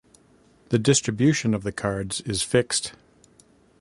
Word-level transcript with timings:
The 0.69 0.79
distribution 0.79 1.53
of 1.53 1.61
the 1.61 1.71
cards 1.71 2.21
is 2.21 2.41
fixed. 2.41 2.93